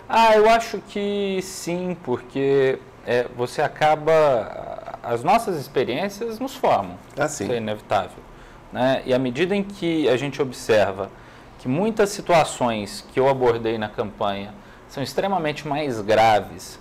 [0.07, 4.99] Ah, eu acho que sim, porque é, você acaba.
[5.01, 6.97] As nossas experiências nos formam.
[7.17, 7.43] Ah, sim.
[7.45, 8.23] Isso é inevitável.
[8.71, 9.03] Né?
[9.05, 11.09] E à medida em que a gente observa
[11.59, 14.53] que muitas situações que eu abordei na campanha
[14.93, 16.77] são extremamente mais graves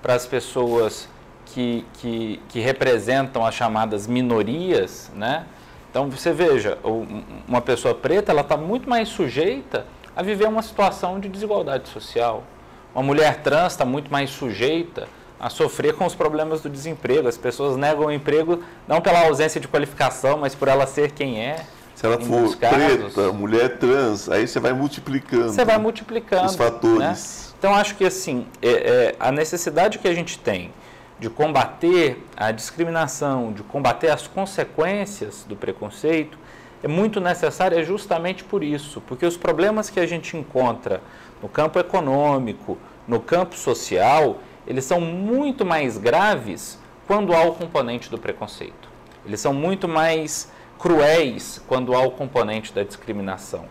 [0.00, 1.08] para as pessoas
[1.46, 5.46] que, que, que representam as chamadas minorias, né?
[5.90, 6.78] Então você veja,
[7.48, 12.44] uma pessoa preta ela está muito mais sujeita a viver uma situação de desigualdade social.
[12.94, 15.08] Uma mulher trans está muito mais sujeita
[15.40, 17.26] a sofrer com os problemas do desemprego.
[17.26, 21.44] As pessoas negam o emprego não pela ausência de qualificação, mas por ela ser quem
[21.44, 21.66] é.
[21.96, 25.48] Se ela for preta, mulher trans, aí você vai multiplicando.
[25.48, 26.46] Você vai multiplicando.
[26.46, 26.98] Os fatores.
[26.98, 27.45] Né?
[27.66, 30.72] Então, acho que assim, é, é, a necessidade que a gente tem
[31.18, 36.38] de combater a discriminação, de combater as consequências do preconceito,
[36.80, 41.00] é muito necessária justamente por isso, porque os problemas que a gente encontra
[41.42, 48.08] no campo econômico, no campo social, eles são muito mais graves quando há o componente
[48.08, 48.88] do preconceito.
[49.26, 53.64] Eles são muito mais cruéis quando há o componente da discriminação.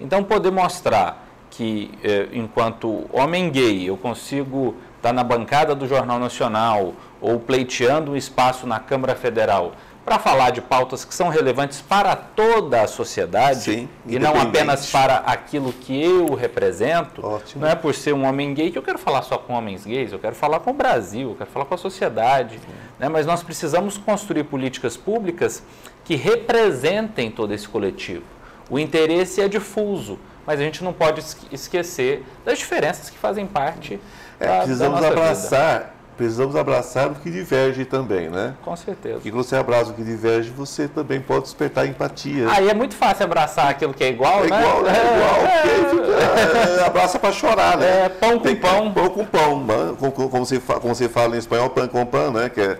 [0.00, 6.18] Então, poder mostrar que, eh, enquanto homem gay, eu consigo estar na bancada do Jornal
[6.18, 9.72] Nacional ou pleiteando um espaço na Câmara Federal
[10.04, 14.90] para falar de pautas que são relevantes para toda a sociedade Sim, e não apenas
[14.90, 17.24] para aquilo que eu represento.
[17.24, 17.62] Ótimo.
[17.62, 20.10] Não é por ser um homem gay que eu quero falar só com homens gays,
[20.10, 22.58] eu quero falar com o Brasil, eu quero falar com a sociedade.
[22.98, 23.08] Né?
[23.08, 25.62] Mas nós precisamos construir políticas públicas
[26.04, 28.24] que representem todo esse coletivo.
[28.68, 34.00] O interesse é difuso, mas a gente não pode esquecer das diferenças que fazem parte
[34.38, 38.54] é, da, precisamos da abraçar vida precisamos abraçar o que diverge também, né?
[38.62, 39.20] Com certeza.
[39.24, 42.50] E quando você abraça o que diverge, você também pode despertar empatia.
[42.50, 44.60] Aí é muito fácil abraçar aquilo que é igual, é né?
[44.60, 48.04] Igual, é, é igual, é, é, abraça para chorar, né?
[48.04, 48.92] É, pão com Tem, pão.
[48.92, 49.96] Pão com pão, né?
[49.98, 52.48] como, como, você, como você fala em espanhol, pão com pão, né?
[52.48, 52.78] Que é,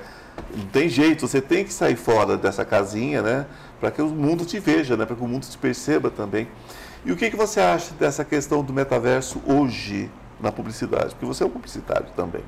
[0.55, 3.47] não tem jeito, você tem que sair fora dessa casinha, né?
[3.81, 5.07] Para que o mundo te veja, né?
[5.07, 6.47] Para que o mundo te perceba também.
[7.05, 10.09] E o que, que você acha dessa questão do metaverso hoje
[10.41, 11.11] na publicidade?
[11.11, 12.43] Porque você é um publicitário também.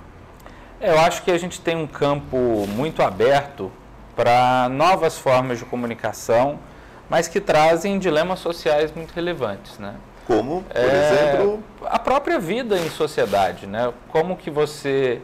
[0.80, 2.36] É, eu acho que a gente tem um campo
[2.68, 3.70] muito aberto
[4.14, 6.58] para novas formas de comunicação,
[7.10, 9.94] mas que trazem dilemas sociais muito relevantes, né?
[10.26, 13.92] Como, por é, exemplo, a própria vida em sociedade, né?
[14.08, 15.20] Como que você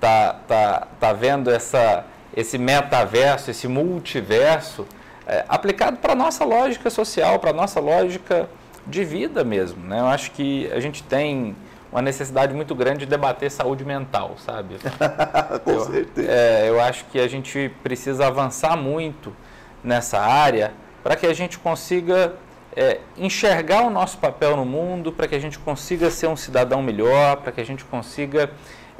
[0.00, 4.86] tá tá, tá vendo essa esse metaverso, esse multiverso
[5.26, 8.48] é, aplicado para a nossa lógica social, para a nossa lógica
[8.86, 9.86] de vida mesmo.
[9.86, 10.00] Né?
[10.00, 11.54] Eu acho que a gente tem
[11.90, 14.76] uma necessidade muito grande de debater saúde mental, sabe?
[15.64, 16.30] Com eu, certeza.
[16.30, 19.34] É, eu acho que a gente precisa avançar muito
[19.82, 22.34] nessa área para que a gente consiga
[22.76, 26.82] é, enxergar o nosso papel no mundo, para que a gente consiga ser um cidadão
[26.82, 28.50] melhor, para que a gente consiga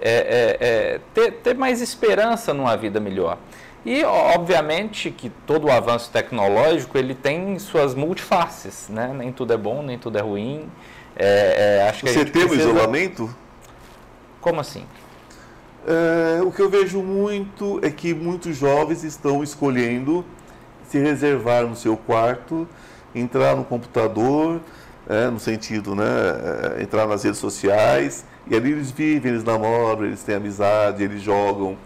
[0.01, 3.39] é, é, é, ter, ter mais esperança numa vida melhor.
[3.85, 9.13] E, obviamente, que todo o avanço tecnológico ele tem suas multifaces, né?
[9.17, 10.71] Nem tudo é bom, nem tudo é ruim.
[11.17, 12.71] É, é, acho que Você teve precisa...
[12.71, 13.35] isolamento?
[14.41, 14.85] Como assim?
[15.87, 20.25] É, o que eu vejo muito é que muitos jovens estão escolhendo
[20.87, 22.69] se reservar no seu quarto,
[23.15, 24.61] entrar no computador,
[25.09, 26.05] é, no sentido, né,
[26.79, 31.23] é, entrar nas redes sociais, e ali eles vivem, eles namoram, eles têm amizade, eles
[31.23, 31.77] jogam.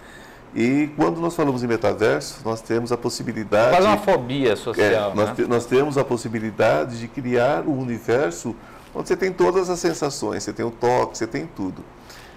[0.54, 3.70] E quando nós falamos em metaverso, nós temos a possibilidade.
[3.70, 5.10] Quase uma fobia social.
[5.10, 5.46] É, nós, né?
[5.48, 8.54] nós temos a possibilidade de criar um universo
[8.94, 11.84] onde você tem todas as sensações, você tem o toque, você tem tudo.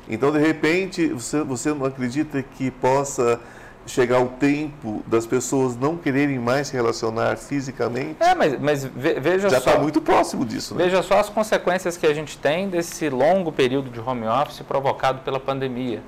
[0.09, 3.39] Então, de repente, você, você não acredita que possa
[3.85, 8.17] chegar o tempo das pessoas não quererem mais se relacionar fisicamente?
[8.19, 9.65] É, mas, mas veja Já só.
[9.65, 10.83] Já está muito próximo disso, né?
[10.83, 15.19] Veja só as consequências que a gente tem desse longo período de home office provocado
[15.19, 16.01] pela pandemia.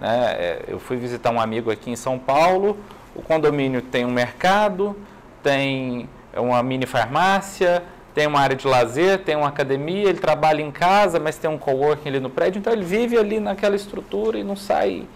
[0.00, 0.34] Né?
[0.38, 2.78] É, eu fui visitar um amigo aqui em São Paulo,
[3.14, 4.96] o condomínio tem um mercado,
[5.42, 7.82] tem uma mini farmácia,
[8.14, 11.58] tem uma área de lazer, tem uma academia, ele trabalha em casa, mas tem um
[11.58, 15.06] coworking ali no prédio, então ele vive ali naquela estrutura e não sai,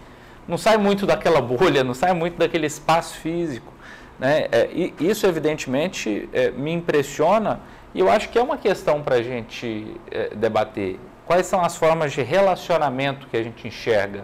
[0.47, 3.73] não sai muito daquela bolha, não sai muito daquele espaço físico.
[4.19, 4.47] Né?
[4.51, 7.59] É, e isso, evidentemente, é, me impressiona
[7.93, 10.99] e eu acho que é uma questão para a gente é, debater.
[11.25, 14.23] Quais são as formas de relacionamento que a gente enxerga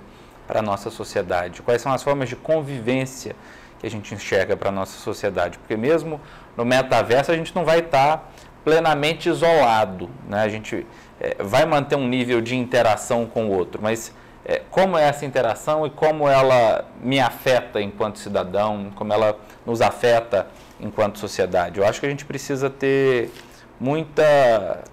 [0.52, 1.62] para a nossa sociedade?
[1.62, 3.38] Quais são as formas de convivência
[3.80, 5.58] que a gente enxerga para a nossa sociedade?
[5.58, 6.20] Porque mesmo
[6.58, 8.24] no metaverso a gente não vai estar tá
[8.62, 10.10] plenamente isolado.
[10.28, 10.42] Né?
[10.42, 10.86] A gente
[11.22, 15.26] é, vai manter um nível de interação com o outro, mas é, como é essa
[15.26, 20.48] interação e como ela me afeta enquanto cidadão, como ela nos afeta
[20.82, 21.80] enquanto sociedade.
[21.80, 23.32] Eu acho que a gente precisa ter
[23.80, 24.84] muita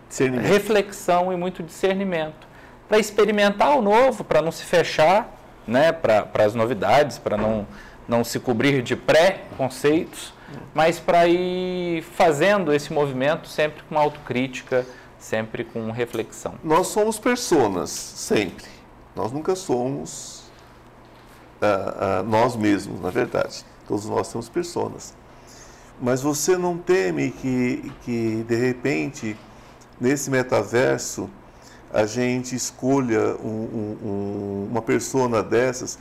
[0.41, 2.47] reflexão e muito discernimento
[2.89, 5.37] para experimentar o novo, para não se fechar
[5.69, 7.67] né, para as novidades, para não,
[8.09, 10.33] não se cobrir de pré-conceitos
[10.75, 14.87] mas para ir fazendo esse movimento sempre com autocrítica,
[15.19, 16.55] sempre com reflexão.
[16.63, 18.67] Nós somos personas, sempre.
[19.15, 20.45] Nós nunca somos
[21.61, 23.65] ah, ah, nós mesmos, na verdade.
[23.87, 25.15] Todos nós somos personas.
[26.01, 29.37] Mas você não teme que, que de repente,
[30.01, 31.29] nesse metaverso,
[31.93, 35.99] a gente escolha um, um, uma persona dessas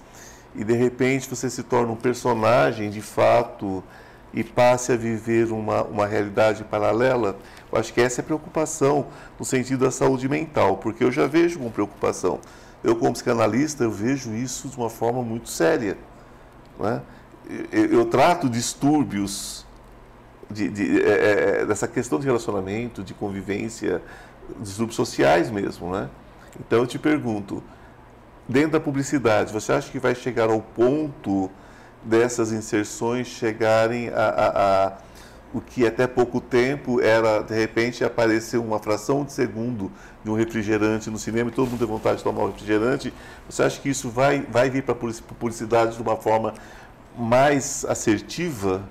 [0.56, 3.84] e de repente você se torna um personagem de fato
[4.34, 7.38] e passe a viver uma, uma realidade paralela?
[7.71, 9.08] Eu acho que essa é a preocupação
[9.39, 12.39] no sentido da saúde mental, porque eu já vejo com preocupação.
[12.84, 15.97] Eu, como psicanalista, eu vejo isso de uma forma muito séria.
[16.80, 17.02] Né?
[17.71, 19.65] Eu, eu trato distúrbios
[20.50, 24.02] de, de, é, é, dessa questão de relacionamento, de convivência,
[24.60, 26.10] distúrbios sociais mesmo, né?
[26.60, 27.64] Então eu te pergunto,
[28.48, 31.50] dentro da publicidade, você acha que vai chegar ao ponto
[32.04, 34.98] dessas inserções chegarem a, a, a
[35.54, 39.92] o que até pouco tempo era, de repente, aparecer uma fração de segundo
[40.24, 43.14] de um refrigerante no cinema e todo mundo tem vontade de tomar um refrigerante,
[43.50, 44.98] você acha que isso vai, vai vir para a
[45.40, 46.54] publicidade de uma forma
[47.18, 48.84] mais assertiva?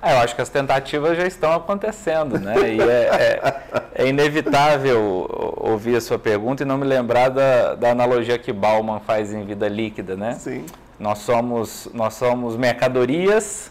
[0.00, 2.54] Ah, eu acho que as tentativas já estão acontecendo, né?
[2.74, 3.62] E é, é,
[3.94, 5.26] é, inevitável
[5.56, 9.44] ouvir a sua pergunta e não me lembrar da, da analogia que Bauman faz em
[9.44, 10.34] Vida Líquida, né?
[10.34, 10.66] Sim.
[10.98, 13.70] Nós somos, nós somos mercadorias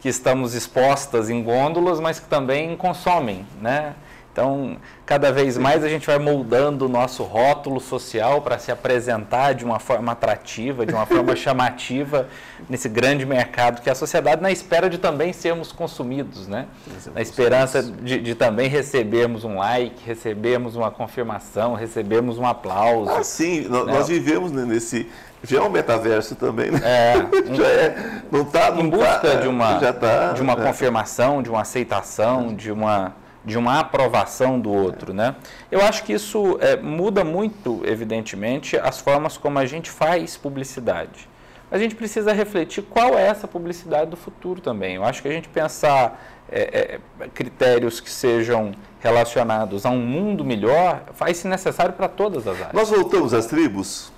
[0.00, 3.94] que estamos expostas em gôndolas, mas que também consomem, né?
[4.38, 9.52] Então, cada vez mais a gente vai moldando o nosso rótulo social para se apresentar
[9.52, 12.28] de uma forma atrativa, de uma forma chamativa
[12.70, 16.66] nesse grande mercado que é a sociedade, na espera de também sermos consumidos, né?
[17.12, 23.10] Na esperança de, de também recebermos um like, recebermos uma confirmação, recebermos um aplauso.
[23.10, 23.68] Ah, sim, né?
[23.68, 25.08] nós vivemos nesse
[25.42, 26.80] já é um metaverso também, né?
[26.84, 27.14] É,
[27.54, 30.56] já é, não tá, não em busca tá, de uma, tá, de uma é.
[30.56, 33.14] confirmação, de uma aceitação, de uma
[33.48, 35.34] de uma aprovação do outro, né?
[35.70, 41.28] Eu acho que isso é, muda muito, evidentemente, as formas como a gente faz publicidade.
[41.70, 44.96] A gente precisa refletir qual é essa publicidade do futuro também.
[44.96, 50.44] Eu acho que a gente pensar é, é, critérios que sejam relacionados a um mundo
[50.44, 52.72] melhor faz-se necessário para todas as áreas.
[52.72, 54.12] Nós voltamos às tribos?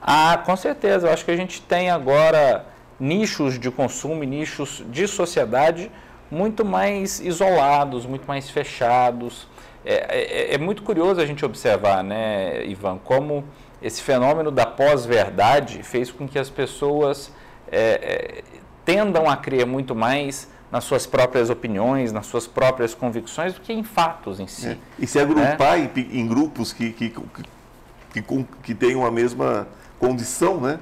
[0.00, 1.06] Ah, com certeza.
[1.06, 2.66] Eu acho que a gente tem agora
[3.00, 5.90] nichos de consumo, nichos de sociedade
[6.30, 9.46] muito mais isolados, muito mais fechados.
[9.84, 13.44] É, é, é, muito curioso a gente observar, né, Ivan, como
[13.80, 17.30] esse fenômeno da pós-verdade fez com que as pessoas
[17.70, 23.54] é, é tendam a crer muito mais nas suas próprias opiniões, nas suas próprias convicções,
[23.54, 24.68] do que em fatos em si.
[24.68, 24.76] É.
[24.98, 29.66] E se agrupar em, em, grupos que, que, que, que, que tenham a mesma
[29.98, 30.78] condição, né?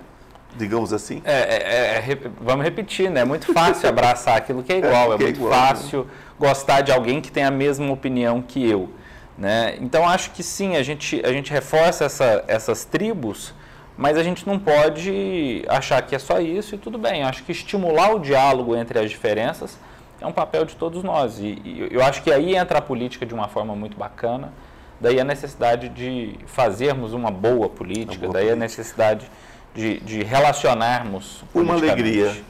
[0.57, 1.21] Digamos assim?
[1.25, 3.21] É, é, é, vamos repetir, né?
[3.21, 6.11] É muito fácil abraçar aquilo que é igual, é, é muito igual, fácil né?
[6.39, 8.89] gostar de alguém que tem a mesma opinião que eu.
[9.37, 9.77] Né?
[9.81, 13.53] Então acho que sim, a gente, a gente reforça essa, essas tribos,
[13.97, 17.25] mas a gente não pode achar que é só isso e tudo bem.
[17.25, 19.77] Acho que estimular o diálogo entre as diferenças
[20.21, 21.39] é um papel de todos nós.
[21.39, 24.53] E, e eu acho que aí entra a política de uma forma muito bacana.
[25.01, 28.53] Daí a necessidade de fazermos uma boa política, uma boa daí política.
[28.53, 29.31] a necessidade
[29.75, 31.45] de, de relacionarmos.
[31.55, 32.45] Uma alegria.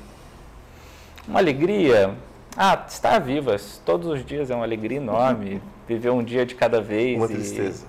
[1.27, 2.15] Uma alegria.
[2.57, 3.81] Ah, estar vivas.
[3.85, 5.61] Todos os dias é uma alegria enorme.
[5.89, 7.17] Viver um dia de cada vez.
[7.17, 7.87] Uma tristeza.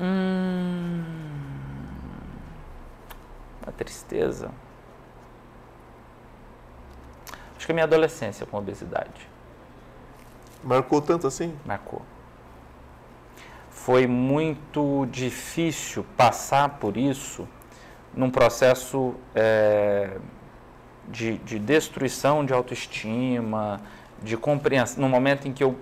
[0.00, 1.02] Hum,
[3.62, 4.50] uma tristeza.
[7.56, 9.28] Acho que a minha adolescência com obesidade.
[10.62, 11.56] Marcou tanto assim?
[11.64, 12.02] Marcou
[13.88, 17.48] foi muito difícil passar por isso
[18.18, 20.10] num processo é,
[21.08, 23.80] de, de, destruição de autoestima,
[24.20, 25.76] de compreensão, no momento em que eu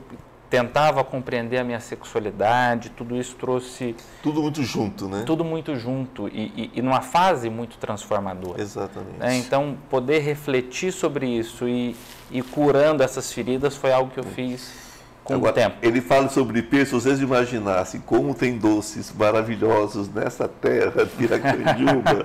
[0.50, 3.96] tentava compreender a minha sexualidade, tudo isso trouxe...
[4.22, 5.22] Tudo muito junto, né?
[5.24, 8.60] Tudo muito junto e, e, e numa fase muito transformadora.
[8.60, 9.18] Exatamente.
[9.18, 9.38] Né?
[9.38, 11.96] Então, poder refletir sobre isso e,
[12.30, 14.85] e curando essas feridas foi algo que eu fiz
[15.26, 15.76] com Agora, o tempo.
[15.82, 22.24] Ele fala sobre peixe, vocês imaginassem como tem doces maravilhosos nessa terra de Piracanjuba.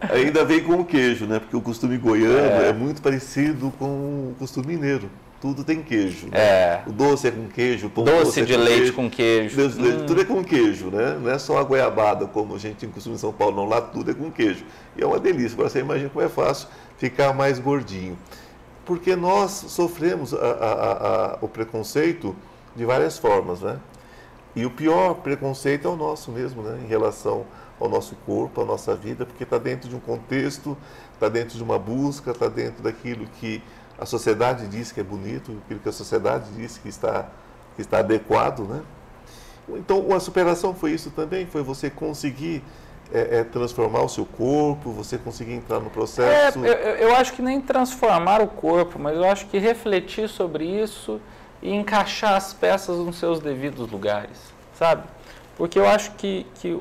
[0.12, 1.38] Ainda vem com o queijo, né?
[1.38, 5.10] Porque o costume goiano é, é muito parecido com o costume mineiro
[5.40, 6.26] tudo tem queijo.
[6.26, 6.38] Né?
[6.38, 6.82] É.
[6.86, 9.10] O doce é com queijo, o pão doce, doce é de com leite queijo, com
[9.10, 9.56] queijo.
[9.56, 10.06] Doce hum.
[10.06, 11.18] Tudo é com queijo, né?
[11.20, 13.64] Não é só a goiabada, como a gente tem costume em São Paulo, não.
[13.66, 14.64] Lá tudo é com queijo.
[14.96, 15.54] E é uma delícia.
[15.54, 18.16] Agora você imagina como é fácil ficar mais gordinho
[18.86, 22.34] porque nós sofremos a, a, a, o preconceito
[22.74, 23.78] de várias formas, né?
[24.54, 26.80] E o pior preconceito é o nosso mesmo, né?
[26.82, 27.44] Em relação
[27.78, 30.76] ao nosso corpo, à nossa vida, porque está dentro de um contexto,
[31.12, 33.62] está dentro de uma busca, está dentro daquilo que
[33.98, 37.28] a sociedade diz que é bonito, aquilo que a sociedade diz que está
[37.74, 38.82] que está adequado, né?
[39.68, 41.44] Então, a superação foi isso também?
[41.44, 42.62] Foi você conseguir
[43.12, 46.64] é, é, transformar o seu corpo, você conseguir entrar no processo?
[46.64, 50.64] É, eu, eu, acho que nem transformar o corpo, mas eu acho que refletir sobre
[50.64, 51.20] isso
[51.62, 55.04] e encaixar as peças nos seus devidos lugares, sabe?
[55.56, 56.78] Porque eu acho que, que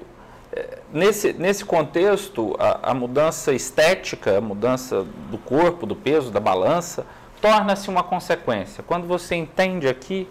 [0.52, 6.40] é, nesse, nesse contexto, a, a mudança estética, a mudança do corpo, do peso, da
[6.40, 7.06] balança,
[7.42, 8.84] torna-se uma consequência.
[8.84, 10.28] Quando você entende aqui,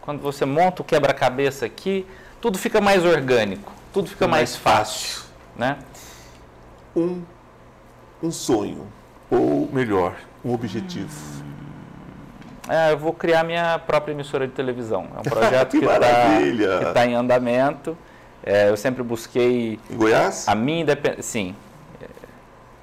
[0.00, 2.06] quando você monta o quebra-cabeça aqui,
[2.40, 5.25] tudo fica mais orgânico, tudo fica mais, mais fácil
[5.58, 5.78] né?
[6.94, 7.22] Um,
[8.22, 8.86] um sonho,
[9.30, 11.36] ou melhor, um objetivo.
[12.68, 15.06] É, eu vou criar minha própria emissora de televisão.
[15.16, 17.96] É um projeto que está tá em andamento.
[18.42, 19.78] É, eu sempre busquei.
[19.90, 20.48] Em Goiás?
[20.48, 21.22] A minha independência.
[21.22, 21.54] Sim.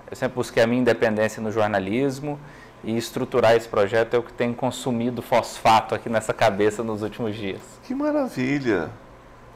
[0.09, 2.39] Eu sempre busquei a minha independência no jornalismo
[2.84, 7.36] e estruturar esse projeto é o que tem consumido fosfato aqui nessa cabeça nos últimos
[7.36, 7.61] dias.
[7.84, 8.89] Que maravilha!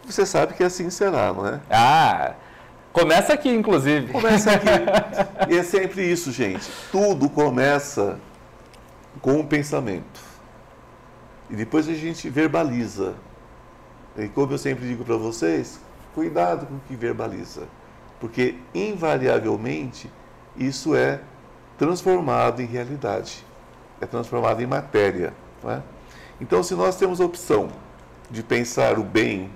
[0.05, 1.59] Você sabe que assim será, não é?
[1.69, 2.33] Ah,
[2.97, 4.11] Começa aqui, inclusive.
[4.11, 4.65] Começa aqui.
[5.53, 6.67] e é sempre isso, gente.
[6.91, 8.19] Tudo começa
[9.21, 10.19] com um pensamento.
[11.47, 13.13] E depois a gente verbaliza.
[14.17, 15.79] E como eu sempre digo para vocês,
[16.15, 17.67] cuidado com o que verbaliza.
[18.19, 20.11] Porque, invariavelmente,
[20.55, 21.21] isso é
[21.77, 23.45] transformado em realidade.
[24.01, 25.35] É transformado em matéria.
[25.65, 25.81] É?
[26.41, 27.69] Então, se nós temos a opção
[28.31, 29.51] de pensar o bem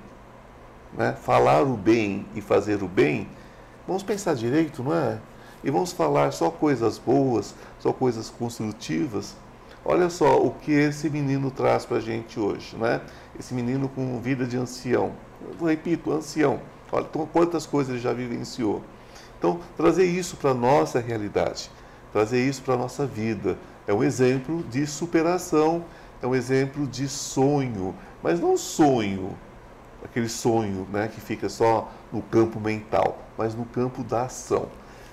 [0.97, 1.13] né?
[1.13, 3.27] falar o bem e fazer o bem,
[3.87, 5.19] vamos pensar direito, não é?
[5.63, 9.35] E vamos falar só coisas boas, só coisas construtivas.
[9.83, 13.01] Olha só o que esse menino traz para a gente hoje, né?
[13.39, 15.11] Esse menino com vida de ancião.
[15.59, 16.59] Eu repito, ancião.
[16.91, 18.83] Olha então, quantas coisas ele já vivenciou.
[19.37, 21.71] Então, trazer isso para a nossa realidade,
[22.11, 25.83] trazer isso para a nossa vida, é um exemplo de superação,
[26.21, 29.35] é um exemplo de sonho, mas não sonho
[30.03, 34.67] aquele sonho né, que fica só no campo mental, mas no campo da ação.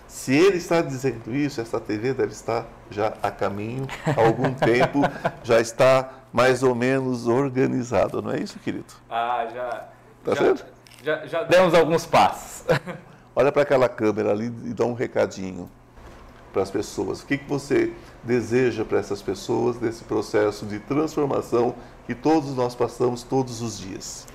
[0.07, 5.03] Se ele está dizendo isso, essa TV deve estar já a caminho há algum tempo,
[5.45, 8.87] já está mais ou menos organizada, não é isso, querido?
[9.11, 9.89] Ah, já.
[10.25, 10.67] Tá já, certo?
[11.03, 12.65] Já, já demos alguns passos.
[13.37, 15.71] Olha para aquela câmera ali e dá um recadinho
[16.53, 17.21] para as pessoas.
[17.21, 17.93] O que, que você
[18.25, 21.75] deseja para essas pessoas nesse processo de transformação
[22.07, 24.27] que todos nós passamos todos os dias?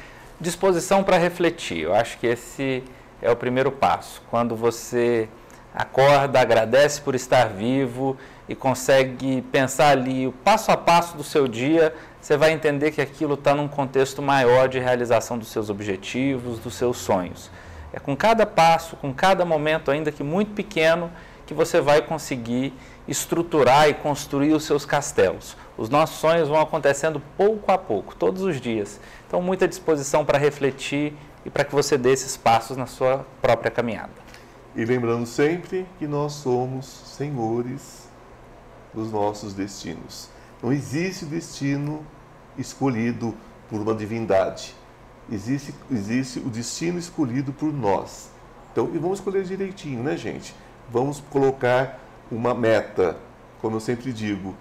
[0.43, 1.79] Disposição para refletir.
[1.79, 2.83] Eu acho que esse
[3.21, 4.21] é o primeiro passo.
[4.29, 5.27] Quando você
[5.73, 8.15] acorda, agradece por estar vivo
[8.47, 13.01] e consegue pensar ali o passo a passo do seu dia, você vai entender que
[13.01, 17.49] aquilo está num contexto maior de realização dos seus objetivos, dos seus sonhos.
[17.93, 21.09] É com cada passo, com cada momento, ainda que muito pequeno,
[21.45, 22.73] que você vai conseguir
[23.07, 25.55] estruturar e construir os seus castelos.
[25.77, 28.99] Os nossos sonhos vão acontecendo pouco a pouco, todos os dias.
[29.27, 31.13] Então, muita disposição para refletir
[31.45, 34.11] e para que você dê esses passos na sua própria caminhada.
[34.75, 38.07] E lembrando sempre que nós somos senhores
[38.93, 40.29] dos nossos destinos.
[40.61, 42.05] Não existe destino
[42.57, 43.35] escolhido
[43.69, 44.75] por uma divindade.
[45.31, 48.29] Existe, existe o destino escolhido por nós.
[48.71, 50.55] Então, e vamos escolher direitinho, né, gente?
[50.91, 51.99] Vamos colocar
[52.31, 53.17] uma meta,
[53.61, 54.55] como eu sempre digo.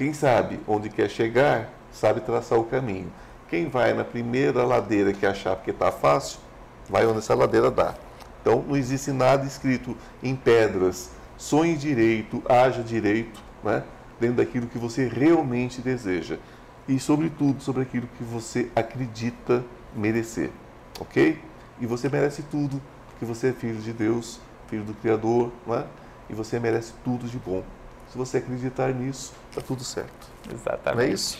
[0.00, 3.12] Quem sabe onde quer chegar, sabe traçar o caminho.
[3.50, 6.40] Quem vai na primeira ladeira que achar porque está fácil,
[6.88, 7.94] vai onde essa ladeira dá.
[8.40, 11.10] Então não existe nada escrito em pedras.
[11.36, 13.84] Sonhe direito, haja direito, né?
[14.18, 16.38] dentro daquilo que você realmente deseja.
[16.88, 19.62] E, sobretudo, sobre aquilo que você acredita
[19.94, 20.48] merecer.
[20.98, 21.38] Ok?
[21.78, 22.80] E você merece tudo,
[23.10, 25.84] porque você é filho de Deus, filho do Criador, não é?
[26.30, 27.62] e você merece tudo de bom.
[28.10, 30.28] Se você acreditar nisso, está tudo certo.
[30.52, 30.96] Exatamente.
[30.96, 31.38] Não é isso?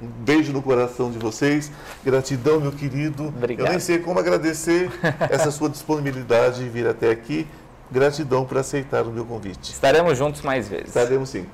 [0.00, 1.70] Um beijo no coração de vocês.
[2.04, 3.28] Gratidão, meu querido.
[3.28, 3.66] Obrigado.
[3.66, 4.90] Eu nem sei como agradecer
[5.30, 7.46] essa sua disponibilidade de vir até aqui.
[7.90, 9.72] Gratidão por aceitar o meu convite.
[9.72, 10.88] Estaremos juntos mais vezes.
[10.88, 11.46] Estaremos sim.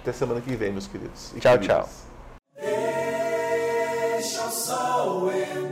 [0.00, 1.34] Até semana que vem, meus queridos.
[1.38, 1.66] tchau, queridas.
[1.66, 1.88] tchau.
[4.16, 5.69] Deixa o sol entrar.